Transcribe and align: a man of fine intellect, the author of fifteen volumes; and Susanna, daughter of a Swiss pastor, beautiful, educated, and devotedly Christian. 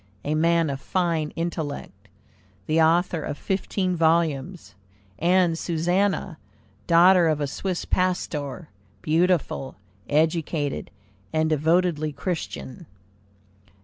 a 0.25 0.33
man 0.33 0.71
of 0.71 0.81
fine 0.81 1.29
intellect, 1.35 2.07
the 2.65 2.81
author 2.81 3.21
of 3.21 3.37
fifteen 3.37 3.95
volumes; 3.95 4.73
and 5.19 5.59
Susanna, 5.59 6.39
daughter 6.87 7.27
of 7.27 7.39
a 7.39 7.45
Swiss 7.45 7.85
pastor, 7.85 8.67
beautiful, 9.03 9.75
educated, 10.09 10.89
and 11.31 11.51
devotedly 11.51 12.11
Christian. 12.11 12.87